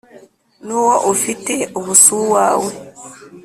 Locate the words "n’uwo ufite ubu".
0.65-1.91